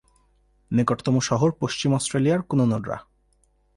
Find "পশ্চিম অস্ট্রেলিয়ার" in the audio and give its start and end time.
1.59-2.41